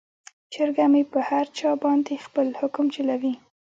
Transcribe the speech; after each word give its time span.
چرګه 0.53 0.85
مې 0.91 1.03
په 1.11 1.19
هر 1.29 1.45
چا 1.57 1.69
باندې 1.83 2.23
خپل 2.25 2.47
حکم 2.59 2.85
چلوي. 2.95 3.33